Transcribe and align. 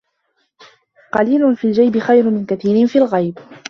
قليل 1.11 1.55
في 1.55 1.67
الجيب 1.67 1.99
خير 1.99 2.29
من 2.29 2.45
كثير 2.45 2.87
في 2.87 2.97
الغيب 2.97 3.39